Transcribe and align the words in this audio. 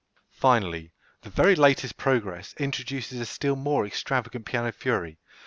Finally, 0.33 0.91
the 1.21 1.29
very 1.29 1.53
latest 1.53 1.95
progress 1.95 2.55
introduces 2.57 3.19
a 3.19 3.25
still 3.27 3.55
more 3.55 3.85
extravagant 3.85 4.47
piano 4.47 4.71
fury. 4.71 5.19